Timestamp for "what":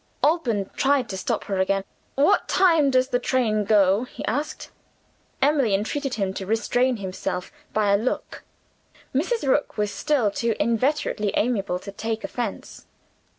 2.15-2.47